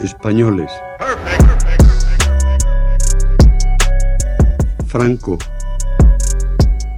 [0.00, 0.70] Españoles.
[4.86, 5.36] Franco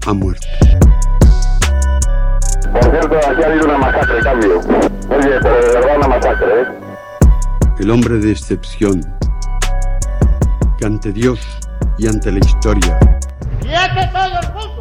[0.07, 0.47] ha muerto.
[2.73, 4.59] Por cierto, aquí ha habido una masacre, cambio.
[4.59, 6.67] Oye, pero de verdad una masacre, ¿eh?
[7.81, 9.01] El hombre de excepción,
[10.79, 11.41] que ante Dios
[11.99, 12.99] y ante la historia
[13.61, 14.81] ¡Quiete todo el mundo!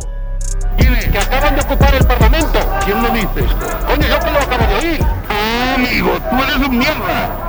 [0.77, 1.05] ¿Quiénes?
[1.07, 2.59] Que acaban de ocupar el Parlamento.
[2.85, 3.87] ¿Quién lo dice esto?
[3.87, 4.99] Coño, yo que lo acabo de oír.
[5.29, 7.48] Ah, amigo, tú eres un mierda.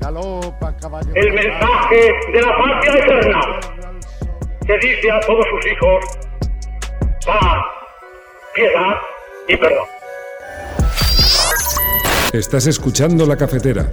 [0.00, 1.12] galopa caballo.
[1.14, 3.40] El mensaje de la patria eterna
[4.66, 6.04] que dice a todos sus hijos
[7.26, 7.64] paz,
[8.54, 8.96] piedad
[9.48, 9.86] y perdón.
[12.32, 13.92] Estás escuchando la cafetera.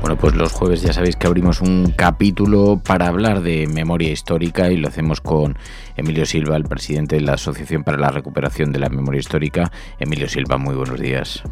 [0.00, 4.70] Bueno, pues los jueves ya sabéis que abrimos un capítulo para hablar de memoria histórica
[4.70, 5.58] y lo hacemos con
[5.96, 9.72] Emilio Silva, el presidente de la Asociación para la Recuperación de la Memoria Histórica.
[9.98, 11.42] Emilio Silva, muy buenos días.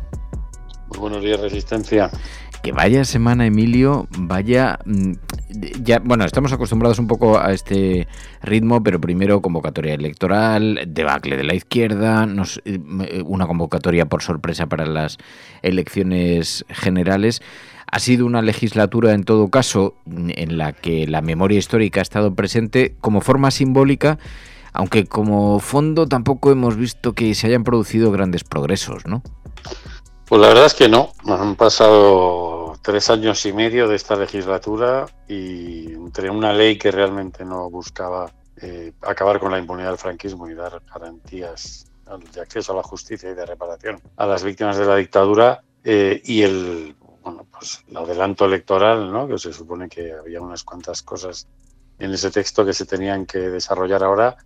[0.98, 2.10] Buenos días, Resistencia.
[2.62, 4.78] Que vaya semana, Emilio, vaya...
[4.84, 5.12] mm,
[5.82, 8.08] Ya, bueno, estamos acostumbrados un poco a este
[8.42, 12.26] ritmo, pero primero convocatoria electoral, debacle de la izquierda,
[12.64, 15.18] eh, una convocatoria por sorpresa para las
[15.62, 17.42] elecciones generales.
[17.90, 22.34] Ha sido una legislatura, en todo caso, en la que la memoria histórica ha estado
[22.34, 24.18] presente como forma simbólica,
[24.72, 29.22] aunque como fondo tampoco hemos visto que se hayan producido grandes progresos, ¿no?
[30.26, 31.12] Pues la verdad es que no.
[31.26, 37.44] Han pasado tres años y medio de esta legislatura y entre una ley que realmente
[37.44, 38.30] no buscaba
[38.60, 41.86] eh, acabar con la impunidad del franquismo y dar garantías
[42.32, 46.20] de acceso a la justicia y de reparación a las víctimas de la dictadura eh,
[46.24, 49.26] y el bueno pues el adelanto electoral, ¿no?
[49.26, 51.48] que se supone que había unas cuantas cosas
[51.98, 54.36] en ese texto que se tenían que desarrollar ahora,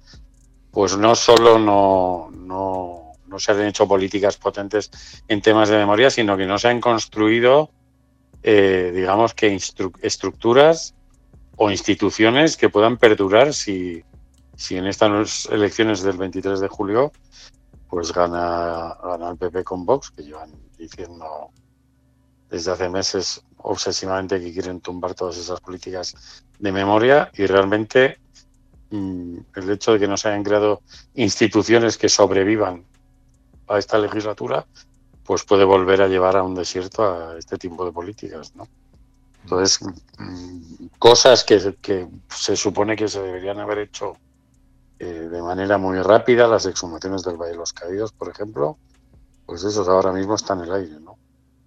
[0.71, 4.91] pues no solo no, no, no se han hecho políticas potentes
[5.28, 7.71] en temas de memoria, sino que no se han construido,
[8.43, 9.59] eh, digamos que
[10.03, 10.94] estructuras
[11.56, 14.03] o instituciones que puedan perdurar si,
[14.56, 17.12] si en estas elecciones del 23 de julio
[17.88, 21.50] pues gana, gana el PP con Vox, que llevan diciendo
[22.50, 28.19] desde hace meses obsesivamente que quieren tumbar todas esas políticas de memoria y realmente
[28.91, 30.83] mm, el hecho de que no se hayan creado
[31.15, 32.84] instituciones que sobrevivan
[33.69, 34.67] a esta legislatura,
[35.25, 38.67] pues puede volver a llevar a un desierto a este tipo de políticas, ¿no?
[39.45, 39.81] Entonces,
[40.19, 44.17] mm, cosas que, que se supone que se deberían haber hecho
[44.99, 48.79] eh, de manera muy rápida, las exhumaciones del Valle de los Caídos, por ejemplo,
[49.47, 51.17] pues esos ahora mismo están en el aire, ¿no?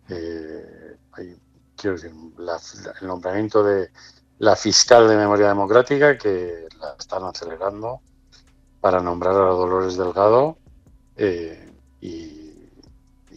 [0.10, 1.38] Eh, hay-
[1.78, 2.60] quiero decir, la-
[3.02, 3.90] el nombramiento de
[4.40, 8.02] la fiscal de memoria democrática, que la están acelerando
[8.82, 10.58] para nombrar a Dolores Delgado
[11.16, 11.71] eh,
[12.02, 12.52] y,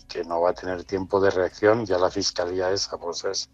[0.08, 1.86] que no va a tener tiempo de reacción.
[1.86, 3.50] Ya la fiscalía esa pues es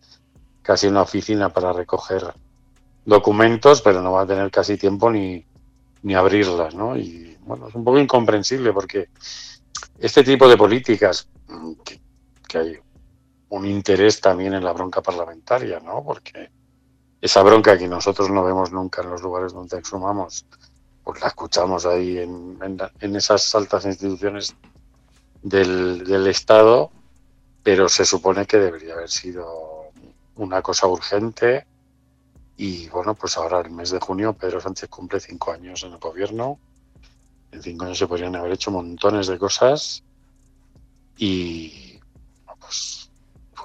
[0.63, 2.35] casi una oficina para recoger
[3.05, 5.45] documentos, pero no va a tener casi tiempo ni,
[6.03, 6.97] ni abrirlas, ¿no?
[6.97, 9.09] Y bueno, es un poco incomprensible porque
[9.99, 11.73] este tipo de políticas, mm,
[12.49, 12.79] que, hay
[13.51, 16.03] un interés también en la bronca parlamentaria, ¿no?
[16.05, 16.51] Porque
[17.21, 20.47] esa bronca que nosotros no vemos nunca en los lugares donde exhumamos,
[21.05, 22.59] pues la escuchamos ahí en,
[23.01, 24.55] en esas altas instituciones
[25.43, 26.91] del, Estado,
[27.63, 29.91] pero se supone que debería haber sido
[30.37, 31.67] una cosa urgente.
[32.57, 35.99] Y bueno, pues ahora el mes de junio Pedro Sánchez cumple cinco años en el
[35.99, 36.59] gobierno.
[37.53, 40.03] En cinco años se podrían haber hecho montones de cosas
[41.17, 41.99] y
[42.61, 43.11] pues,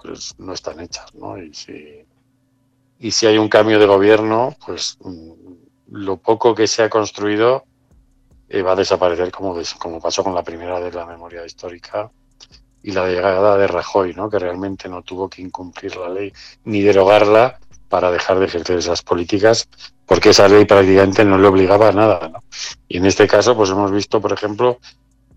[0.01, 1.38] pues no están hechas, ¿no?
[1.38, 2.06] Y si,
[3.00, 5.31] y si hay un cambio de gobierno, pues mm,
[5.92, 7.66] lo poco que se ha construido
[8.50, 12.09] eh, va a desaparecer como, como pasó con la primera de la memoria histórica
[12.83, 14.30] y la llegada de Rajoy, ¿no?
[14.30, 16.31] que realmente no tuvo que incumplir la ley
[16.65, 17.59] ni derogarla,
[17.89, 19.68] para dejar de ejercer esas políticas,
[20.06, 22.30] porque esa ley prácticamente no le obligaba a nada.
[22.30, 22.39] ¿no?
[22.88, 24.80] Y en este caso, pues hemos visto, por ejemplo,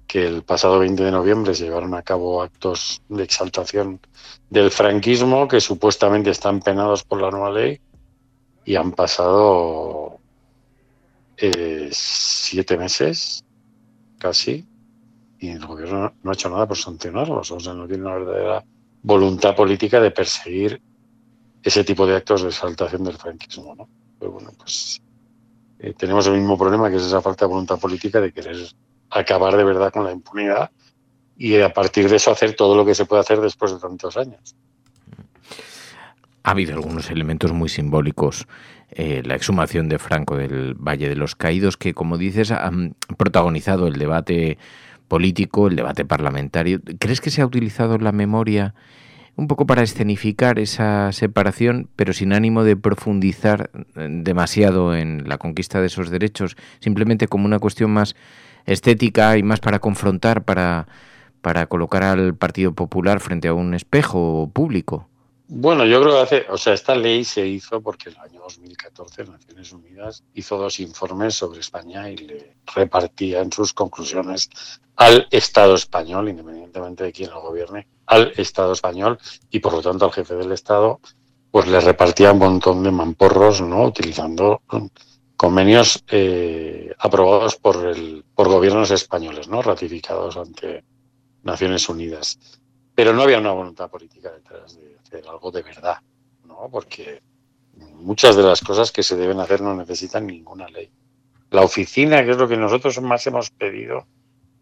[0.06, 4.00] que el pasado 20 de noviembre se llevaron a cabo actos de exaltación
[4.48, 7.80] del franquismo que supuestamente están penados por la nueva ley
[8.64, 10.17] y han pasado
[11.40, 13.44] eh, siete meses
[14.18, 14.66] casi
[15.38, 18.64] y el gobierno no ha hecho nada por sancionarlos, o sea, no tiene una verdadera
[19.02, 20.82] voluntad política de perseguir
[21.62, 23.88] ese tipo de actos de exaltación del franquismo, ¿no?
[24.18, 25.00] Pero bueno, pues
[25.78, 28.56] eh, tenemos el mismo problema que es esa falta de voluntad política de querer
[29.10, 30.70] acabar de verdad con la impunidad
[31.36, 34.16] y a partir de eso hacer todo lo que se puede hacer después de tantos
[34.16, 34.56] años.
[36.42, 38.46] Ha habido algunos elementos muy simbólicos.
[38.90, 43.86] Eh, la exhumación de Franco del Valle de los Caídos, que como dices, han protagonizado
[43.86, 44.58] el debate
[45.08, 46.80] político, el debate parlamentario.
[46.98, 48.74] ¿Crees que se ha utilizado la memoria
[49.38, 55.38] un poco para escenificar esa separación, pero sin ánimo de profundizar eh, demasiado en la
[55.38, 58.16] conquista de esos derechos, simplemente como una cuestión más
[58.66, 60.88] estética y más para confrontar, para,
[61.40, 65.08] para colocar al Partido Popular frente a un espejo público?
[65.50, 68.40] Bueno, yo creo que hace, o sea, esta ley se hizo porque en el año
[68.40, 74.50] 2014 Naciones Unidas hizo dos informes sobre España y le repartía en sus conclusiones
[74.96, 79.18] al Estado español, independientemente de quién lo gobierne, al Estado español
[79.48, 81.00] y por lo tanto al jefe del Estado,
[81.50, 83.84] pues le repartía un montón de mamporros, ¿no?
[83.84, 84.60] Utilizando
[85.34, 89.62] convenios eh, aprobados por el por gobiernos españoles, ¿no?
[89.62, 90.84] Ratificados ante
[91.42, 92.38] Naciones Unidas.
[92.98, 95.98] Pero no había una voluntad política detrás de hacer algo de verdad,
[96.44, 96.68] ¿no?
[96.68, 97.22] Porque
[97.94, 100.90] muchas de las cosas que se deben hacer no necesitan ninguna ley.
[101.50, 104.08] La oficina, que es lo que nosotros más hemos pedido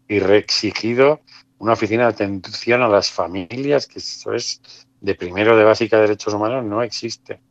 [0.07, 1.21] y reexigido,
[1.57, 4.61] una oficina de atención a las familias, que eso es
[5.01, 7.41] de primero de básica de derechos humanos, no existe.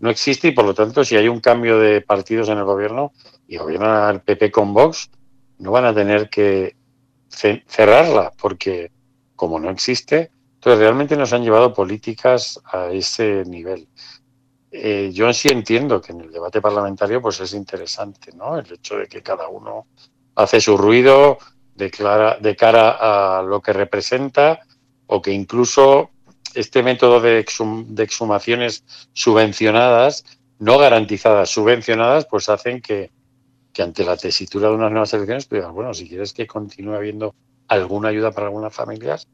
[0.00, 3.12] No existe y por lo tanto, si hay un cambio de partidos en el gobierno
[3.46, 5.10] y gobierna el PP con Vox,
[5.58, 6.76] no van a tener que
[7.28, 8.93] cerrarla, porque
[9.36, 13.86] como no existe, entonces realmente nos han llevado políticas a ese nivel.
[14.70, 18.58] Eh, yo sí entiendo que en el debate parlamentario pues es interesante, ¿no?
[18.58, 19.86] El hecho de que cada uno
[20.34, 21.38] hace su ruido
[21.74, 24.60] declara, de cara a lo que representa
[25.06, 26.10] o que incluso
[26.54, 27.40] este método de,
[27.98, 30.24] exhumaciones subvencionadas,
[30.58, 33.10] no garantizadas, subvencionadas, pues hacen que,
[33.72, 37.34] que ante la tesitura de unas nuevas elecciones, pues bueno, si quieres que continúe habiendo
[37.68, 39.28] alguna ayuda para algunas familias,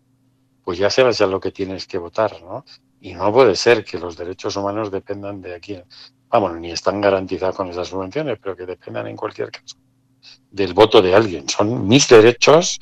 [0.65, 2.65] pues ya sabes ya lo que tienes que votar, ¿no?
[3.01, 5.81] Y no puede ser que los derechos humanos dependan de aquí.
[6.29, 9.77] Vamos, ni están garantizados con esas subvenciones, pero que dependan en cualquier caso
[10.51, 11.49] del voto de alguien.
[11.49, 12.79] Son mis derechos,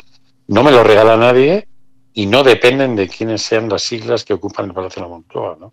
[0.49, 1.69] no me los regala nadie
[2.12, 5.56] y no dependen de quiénes sean las siglas que ocupan el Palacio de la Moncloa,
[5.61, 5.73] ¿no?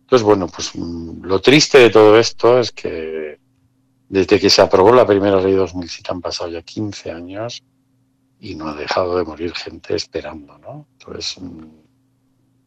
[0.00, 3.38] Entonces, bueno, pues mm, lo triste de todo esto es que
[4.08, 7.62] desde que se aprobó la primera ley 2007 han pasado ya 15 años
[8.40, 10.86] y no ha dejado de morir gente esperando, ¿no?
[10.92, 11.64] Entonces, mm,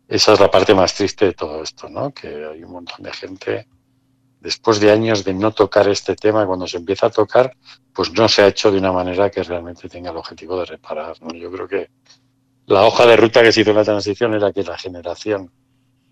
[0.07, 2.13] esa es la parte más triste de todo esto, ¿no?
[2.13, 3.67] Que hay un montón de gente,
[4.41, 7.55] después de años de no tocar este tema, cuando se empieza a tocar,
[7.93, 11.15] pues no se ha hecho de una manera que realmente tenga el objetivo de reparar.
[11.33, 11.89] Yo creo que
[12.65, 15.51] la hoja de ruta que se hizo en la transición era que la generación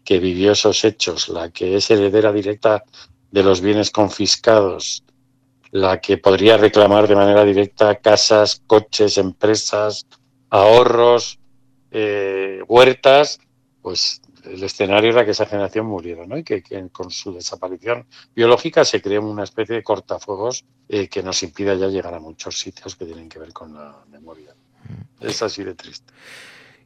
[0.03, 2.83] que vivió esos hechos, la que es heredera directa
[3.31, 5.03] de los bienes confiscados,
[5.71, 10.07] la que podría reclamar de manera directa casas, coches, empresas,
[10.49, 11.40] ahorros,
[11.92, 13.40] eh, huertas,
[13.81, 16.38] pues el escenario era que esa generación muriera, ¿no?
[16.38, 16.61] Y que,
[16.92, 21.88] con su desaparición biológica se crea una especie de cortafuegos eh, que nos impida ya
[21.88, 24.56] llegar a muchos sitios que tienen que ver con la memoria.
[25.19, 26.14] Es así de triste.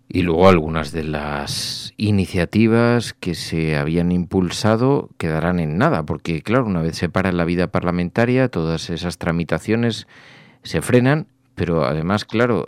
[0.09, 6.65] Y luego algunas de las iniciativas que se habían impulsado quedarán en nada, porque claro,
[6.65, 10.07] una vez se para la vida parlamentaria, todas esas tramitaciones
[10.61, 12.65] se frenan, pero además, claro,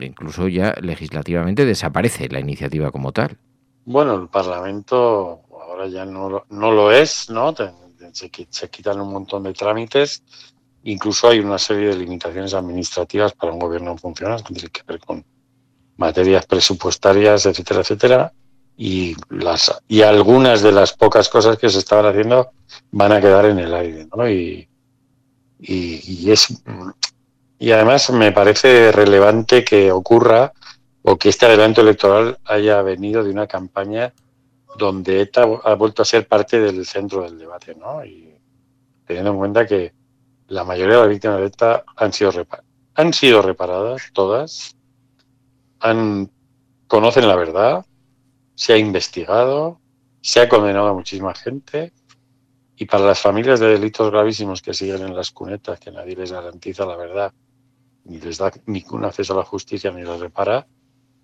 [0.00, 3.38] incluso ya legislativamente desaparece la iniciativa como tal.
[3.84, 7.54] Bueno, el Parlamento ahora ya no, no lo es, ¿no?
[8.12, 10.22] Se, quitan un montón de trámites,
[10.84, 15.00] incluso hay una serie de limitaciones administrativas para un gobierno funcional que tiene que ver
[15.00, 15.24] con
[15.96, 18.32] materias presupuestarias, etcétera, etcétera,
[18.76, 22.50] y las y algunas de las pocas cosas que se estaban haciendo
[22.90, 24.28] van a quedar en el aire, ¿no?
[24.28, 24.68] Y,
[25.58, 26.62] y, es
[27.58, 30.52] y además me parece relevante que ocurra
[31.02, 34.12] o que este adelanto electoral haya venido de una campaña
[34.76, 38.04] donde ETA ha vuelto a ser parte del centro del debate, ¿no?
[38.04, 38.34] Y
[39.06, 39.94] teniendo en cuenta que
[40.48, 42.30] la mayoría de las víctimas de ETA han sido,
[42.94, 44.75] han sido reparadas, todas,
[45.80, 46.30] han,
[46.86, 47.84] conocen la verdad,
[48.54, 49.80] se ha investigado,
[50.20, 51.92] se ha condenado a muchísima gente
[52.76, 56.32] y para las familias de delitos gravísimos que siguen en las cunetas, que nadie les
[56.32, 57.32] garantiza la verdad,
[58.04, 60.66] ni les da ningún acceso a la justicia ni los repara,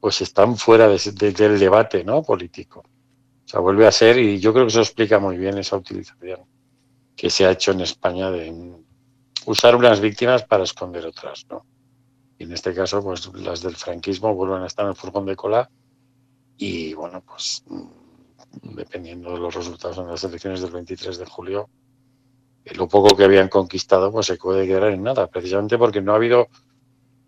[0.01, 2.23] pues están fuera del debate ¿no?
[2.23, 2.81] político.
[2.81, 6.41] O sea, vuelve a ser, y yo creo que eso explica muy bien esa utilización
[7.15, 8.75] que se ha hecho en España de
[9.47, 11.65] usar unas víctimas para esconder otras, ¿no?
[12.43, 15.37] Y en este caso, pues las del franquismo vuelven a estar en el furgón de
[15.37, 15.71] cola
[16.57, 17.63] y, bueno, pues
[18.63, 21.71] dependiendo de los resultados en las elecciones del 23 de julio,
[22.75, 26.17] lo poco que habían conquistado pues se puede quedar en nada, precisamente porque no ha
[26.17, 26.49] habido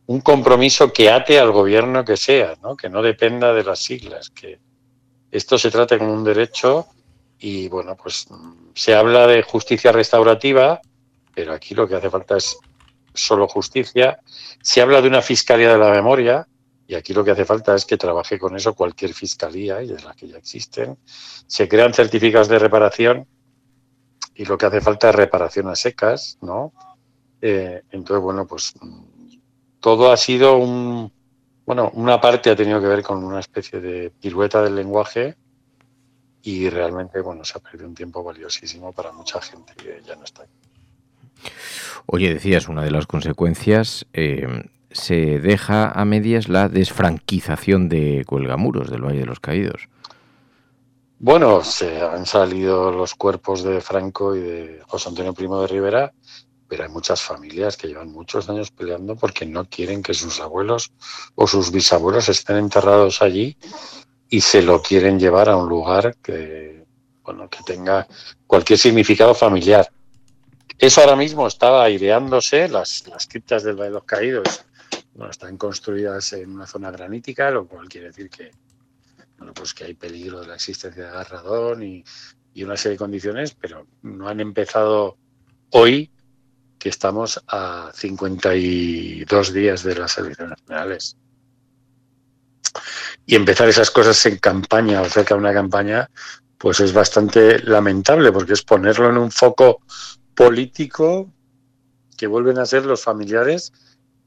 [0.06, 2.76] un compromiso que ate al gobierno que sea, ¿no?
[2.76, 4.58] que no dependa de las siglas, que
[5.30, 6.88] esto se trate como un derecho
[7.38, 8.26] y bueno, pues
[8.74, 10.80] se habla de justicia restaurativa,
[11.36, 12.58] pero aquí lo que hace falta es
[13.14, 14.20] solo justicia.
[14.60, 16.46] Se habla de una fiscalía de la memoria,
[16.86, 20.02] y aquí lo que hace falta es que trabaje con eso cualquier fiscalía, y de
[20.02, 20.98] las que ya existen.
[21.46, 23.26] Se crean certificados de reparación
[24.34, 26.72] y lo que hace falta es reparación a secas, ¿no?
[27.40, 28.74] Eh, entonces, bueno, pues
[29.80, 31.12] todo ha sido un...
[31.64, 35.36] Bueno, una parte ha tenido que ver con una especie de pirueta del lenguaje
[36.42, 40.24] y realmente, bueno, se ha perdido un tiempo valiosísimo para mucha gente que ya no
[40.24, 41.50] está aquí.
[42.06, 44.46] Oye, decías, una de las consecuencias eh,
[44.90, 49.88] se deja a medias la desfranquización de Cuelgamuros del Valle de los Caídos.
[51.18, 56.12] Bueno, se han salido los cuerpos de Franco y de José Antonio Primo de Rivera,
[56.68, 60.92] pero hay muchas familias que llevan muchos años peleando porque no quieren que sus abuelos
[61.34, 63.56] o sus bisabuelos estén enterrados allí
[64.28, 66.84] y se lo quieren llevar a un lugar que,
[67.22, 68.06] bueno, que tenga
[68.46, 69.90] cualquier significado familiar.
[70.78, 74.64] Eso ahora mismo estaba aireándose, las, las criptas del Valle de los Caídos
[75.14, 78.50] bueno, están construidas en una zona granítica, lo cual quiere decir que,
[79.38, 82.04] bueno, pues que hay peligro de la existencia de agarradón y,
[82.62, 85.16] una serie de condiciones, pero no han empezado
[85.70, 86.10] hoy,
[86.78, 91.16] que estamos a 52 días de las elecciones generales.
[93.26, 96.08] Y empezar esas cosas en campaña o cerca de una campaña,
[96.56, 99.80] pues es bastante lamentable, porque es ponerlo en un foco
[100.34, 101.32] político
[102.16, 103.72] que vuelven a ser los familiares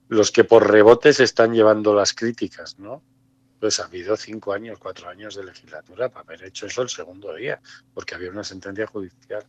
[0.09, 3.03] los que por rebotes están llevando las críticas, ¿no?
[3.59, 7.33] Pues ha habido cinco años, cuatro años de legislatura para haber hecho eso el segundo
[7.33, 7.59] día,
[7.93, 9.45] porque había una sentencia judicial.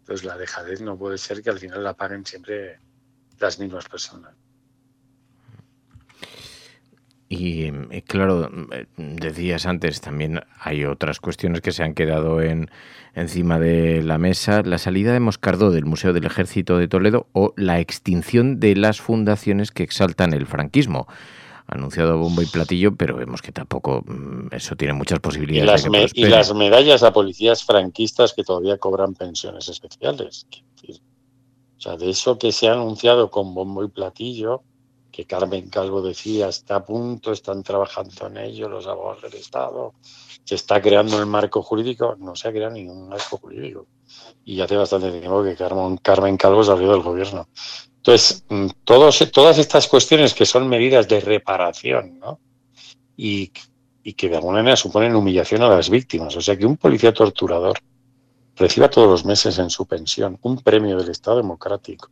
[0.00, 2.80] Entonces la dejadez no puede ser que al final la paguen siempre
[3.38, 4.34] las mismas personas.
[7.28, 12.70] Y eh, claro, eh, decías antes, también hay otras cuestiones que se han quedado en,
[13.14, 14.62] encima de la mesa.
[14.62, 19.00] La salida de Moscardó del Museo del Ejército de Toledo o la extinción de las
[19.00, 21.06] fundaciones que exaltan el franquismo.
[21.66, 25.84] Anunciado bombo y platillo, pero vemos que tampoco mm, eso tiene muchas posibilidades.
[25.84, 30.46] Y las, y las medallas a policías franquistas que todavía cobran pensiones especiales.
[31.76, 34.62] O sea, de eso que se ha anunciado con bombo y platillo,
[35.18, 39.94] que Carmen Calvo decía, está a punto, están trabajando en ello los abogados del Estado,
[40.44, 43.88] se está creando el marco jurídico, no se ha creado ningún marco jurídico.
[44.44, 47.48] Y hace bastante tiempo que Carmen, Calvo salió del gobierno.
[47.96, 52.38] Entonces, mm, todas estas cuestiones que son medidas de reparación, ¿no?
[53.16, 53.50] Y,
[54.04, 56.36] y que de alguna manera suponen humillación a las víctimas.
[56.36, 57.76] O sea, que un policía torturador
[58.54, 62.08] reciba todos los meses en su pensión un premio del Estado democrático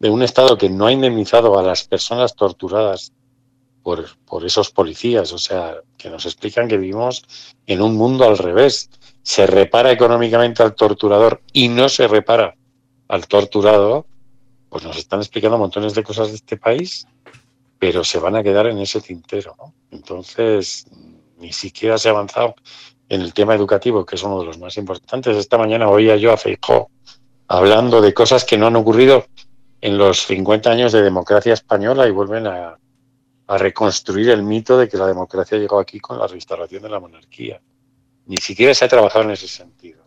[0.00, 3.12] de un Estado que no ha indemnizado a las personas torturadas
[3.82, 7.22] por, por, esos policías, o sea, que nos explican que vivimos
[7.66, 8.90] en un mundo al revés.
[9.22, 12.56] Se repara económicamente al torturador y no se repara
[13.08, 14.06] al torturado,
[14.70, 17.06] pues nos están explicando montones de cosas de este país,
[17.78, 19.54] pero se van a quedar en ese tintero.
[19.90, 20.86] Entonces,
[21.38, 22.54] ni siquiera se ha avanzado
[23.08, 25.36] en el tema educativo, que es uno de los más importantes.
[25.36, 26.90] Esta mañana oía yo a Feijó
[27.48, 29.26] hablando de cosas que no han ocurrido
[29.80, 32.76] en los 50 años de democracia española y vuelven a,
[33.48, 37.60] reconstruir el mito de que la democracia llegó aquí con la restauración de la monarquía.
[38.26, 40.04] Ni siquiera se ha trabajado en ese sentido.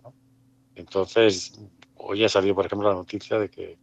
[0.76, 1.60] Entonces,
[1.96, 3.78] hoy ha salido, por ejemplo, la noticia de que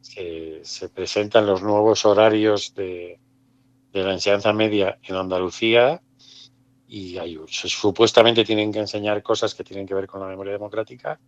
[0.00, 3.18] se, presentan los nuevos horarios de,
[3.90, 6.00] de, la enseñanza media en Andalucía
[6.86, 11.18] y hay, supuestamente tienen que enseñar cosas que tienen que ver con la memoria democrática,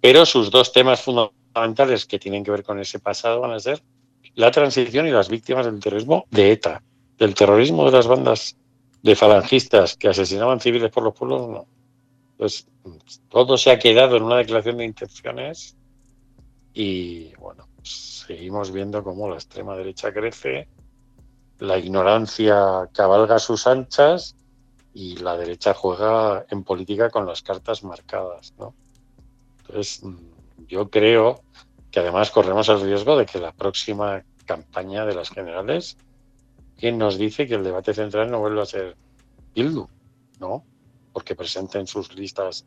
[0.00, 3.60] pero sus dos temas fundamentales fundamentales que tienen que ver con ese pasado van a
[3.60, 3.80] ser
[4.34, 6.82] la transición y las víctimas del terrorismo de ETA,
[7.16, 8.56] del terrorismo de las bandas
[9.02, 11.66] de falangistas que asesinaban civiles por los pueblos, no.
[12.36, 12.66] Pues
[13.28, 15.76] todo se ha quedado en una declaración de intenciones
[16.72, 20.66] y bueno, seguimos viendo cómo la extrema derecha crece,
[21.60, 24.34] la ignorancia cabalga sus anchas
[24.92, 28.74] y la derecha juega en política con las cartas marcadas, ¿no?
[29.60, 30.02] Entonces,
[30.66, 31.42] yo creo
[31.90, 35.96] que además corremos el riesgo de que la próxima campaña de las generales,
[36.78, 38.96] ¿quién nos dice que el debate central no vuelva a ser
[39.54, 39.86] Bildu?
[40.40, 40.64] ¿No?
[41.12, 42.66] Porque presenten sus listas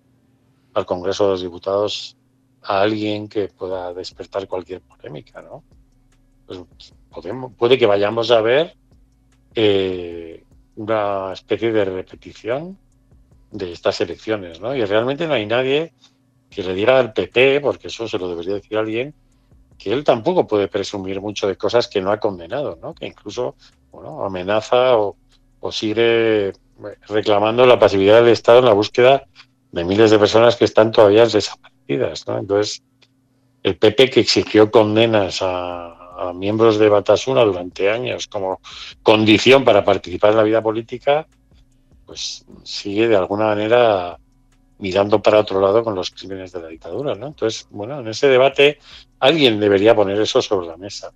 [0.74, 2.16] al Congreso de los Diputados
[2.62, 5.63] a alguien que pueda despertar cualquier polémica, ¿no?
[6.46, 6.62] Pues
[7.10, 8.75] podemos, puede que vayamos a ver
[9.56, 10.44] eh,
[10.75, 12.77] una especie de repetición
[13.51, 14.75] de estas elecciones, ¿no?
[14.75, 15.94] Y realmente no hay nadie
[16.50, 19.13] que le diga al PP, porque eso se lo debería decir alguien,
[19.77, 22.94] que él tampoco puede presumir mucho de cosas que no ha condenado, ¿no?
[22.94, 23.56] Que incluso,
[23.92, 25.16] bueno, amenaza o,
[25.70, 26.54] sigue
[27.10, 29.27] reclamando la pasividad del Estado en la búsqueda
[29.74, 32.24] de miles de personas que están todavía desaparecidas.
[32.25, 32.82] Entonces,
[33.63, 35.98] el PP que exigió condenas a
[36.34, 38.60] miembros de Batasuna durante años como
[39.04, 41.27] condición para participar en la vida política,
[42.06, 44.18] pues sigue de alguna manera
[44.79, 47.27] mirando para otro lado con los crímenes de la dictadura, ¿no?
[47.27, 48.79] Entonces, bueno, en ese debate
[49.19, 51.12] alguien debería poner eso sobre la mesa,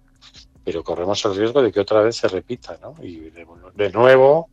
[0.64, 2.96] pero corremos el riesgo de que otra vez se repita, ¿no?
[3.02, 4.50] Y de, de nuevo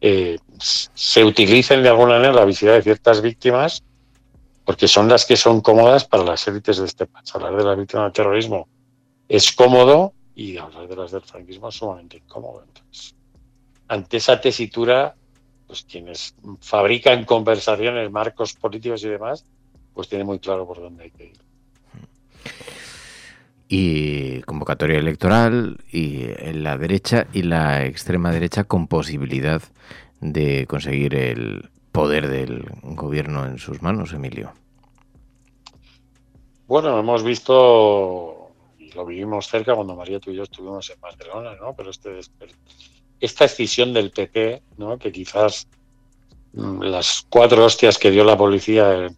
[0.00, 3.82] eh, se utilicen de alguna manera la visibilidad de ciertas víctimas
[4.64, 7.34] porque son las que son cómodas para las élites de este país.
[7.34, 8.68] Hablar de las víctimas del terrorismo
[9.28, 12.62] es cómodo y hablar de las del franquismo es sumamente incómodo.
[12.66, 13.14] Entonces,
[13.88, 15.16] ante esa tesitura,
[15.70, 19.44] pues quienes fabrican conversaciones, marcos políticos y demás,
[19.94, 21.38] pues tienen muy claro por dónde hay que ir.
[23.68, 29.62] Y convocatoria electoral y en la derecha y la extrema derecha con posibilidad
[30.20, 34.52] de conseguir el poder del gobierno en sus manos, Emilio.
[36.66, 38.50] Bueno, hemos visto
[38.96, 41.74] lo vivimos cerca cuando María tú y yo estuvimos en Barcelona, ¿no?
[41.74, 42.18] Pero este,
[43.20, 44.98] esta escisión del PP, ¿no?
[44.98, 45.68] Que quizás
[46.52, 49.16] mm, las cuatro hostias que dio la policía el,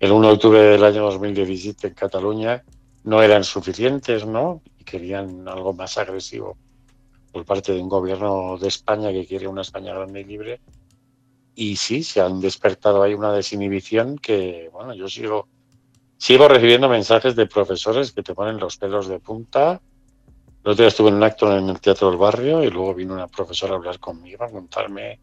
[0.00, 2.64] el 1 de octubre del año 2017 en Cataluña
[3.04, 4.62] no eran suficientes, ¿no?
[4.78, 6.56] Y querían algo más agresivo
[7.32, 10.60] por parte de un gobierno de España que quiere una España grande y libre.
[11.54, 15.48] Y sí, se han despertado ahí una desinhibición que, bueno, yo sigo
[16.18, 19.80] Sigo recibiendo mensajes de profesores que te ponen los pelos de punta.
[20.66, 23.14] El otro día estuve en un acto en el Teatro del Barrio y luego vino
[23.14, 25.20] una profesora a hablar conmigo, a contarme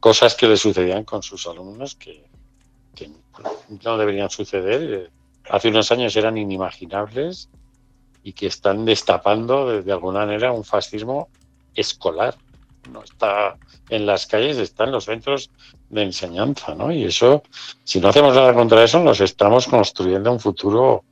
[0.00, 2.24] cosas que le sucedían con sus alumnos que,
[2.94, 3.10] que
[3.84, 5.10] no deberían suceder.
[5.50, 7.50] Hace unos años eran inimaginables
[8.22, 11.28] y que están destapando de, de alguna manera un fascismo
[11.74, 12.34] escolar.
[12.90, 13.58] No está
[13.90, 15.50] en las calles, está en los centros
[15.90, 16.90] de enseñanza, ¿no?
[16.90, 17.42] Y eso,
[17.84, 21.04] si no hacemos nada contra eso, nos estamos construyendo un futuro,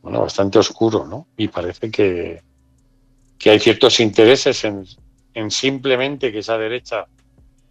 [0.00, 1.26] bueno, bastante oscuro, ¿no?
[1.36, 2.40] Y parece que,
[3.38, 4.84] que hay ciertos intereses en,
[5.34, 7.06] en simplemente que esa derecha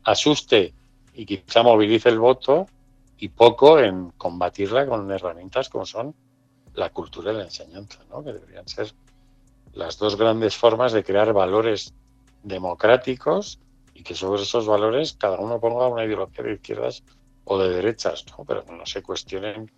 [0.03, 0.73] asuste
[1.13, 2.67] y quizá movilice el voto
[3.17, 6.13] y poco en combatirla con herramientas como son
[6.75, 8.23] la cultura y la enseñanza, ¿no?
[8.23, 8.93] que deberían ser
[9.73, 11.93] las dos grandes formas de crear valores
[12.43, 13.59] democráticos
[13.93, 17.03] y que sobre esos valores cada uno ponga una ideología de izquierdas
[17.45, 18.43] o de derechas, ¿no?
[18.45, 19.71] pero no se cuestionen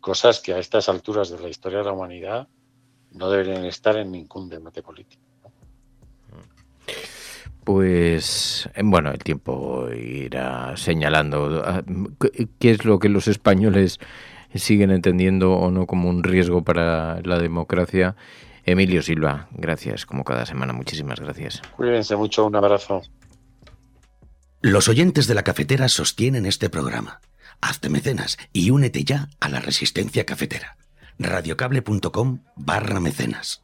[0.00, 2.48] cosas que a estas alturas de la historia de la humanidad
[3.12, 5.22] no deberían estar en ningún debate político.
[7.64, 11.82] Pues bueno, el tiempo irá señalando ah,
[12.58, 14.00] qué es lo que los españoles
[14.54, 18.16] siguen entendiendo o no como un riesgo para la democracia.
[18.64, 21.62] Emilio Silva, gracias como cada semana, muchísimas gracias.
[21.76, 23.02] Cuídense mucho, un abrazo.
[24.62, 27.20] Los oyentes de la cafetera sostienen este programa.
[27.60, 30.76] Hazte mecenas y únete ya a la resistencia cafetera.
[31.20, 33.62] radiocable.com barra mecenas.